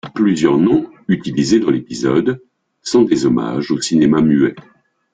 Plusieurs 0.15 0.57
noms 0.57 0.89
utilisés 1.07 1.59
dans 1.59 1.69
l'épisode 1.69 2.41
sont 2.81 3.03
des 3.03 3.27
hommages 3.27 3.69
au 3.69 3.79
cinéma 3.81 4.19
muet. 4.19 4.55